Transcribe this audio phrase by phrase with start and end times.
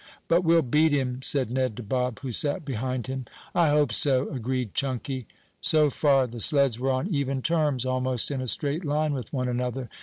[0.27, 3.25] "But we'll beat him," said Ned to Bob, who sat behind him.
[3.53, 5.27] "I hope so," agreed Chunky.
[5.61, 9.47] So far the sleds were on even terms, almost in a straight line with one
[9.47, 9.89] another.